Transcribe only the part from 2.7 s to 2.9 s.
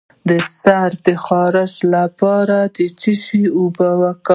د